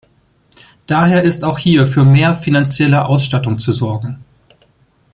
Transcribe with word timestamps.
Daher 0.87 1.21
ist 1.21 1.43
auch 1.43 1.59
hier 1.59 1.85
für 1.85 2.03
mehr 2.05 2.33
finanzielle 2.33 3.05
Ausstattung 3.05 3.59
zu 3.59 3.71
sorgen. 3.71 4.25